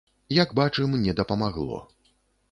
Як 0.35 0.53
бачым, 0.59 0.95
не 1.03 1.13
дапамагло. 1.19 1.77